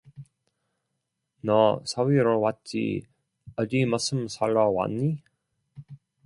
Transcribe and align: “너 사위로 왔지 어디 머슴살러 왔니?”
“너 1.41 1.83
사위로 1.85 2.39
왔지 2.41 3.05
어디 3.55 3.85
머슴살러 3.85 4.69
왔니?” 4.71 5.21